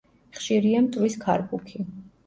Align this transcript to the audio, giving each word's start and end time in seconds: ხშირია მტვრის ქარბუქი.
ხშირია 0.37 0.81
მტვრის 0.87 1.19
ქარბუქი. 1.27 1.89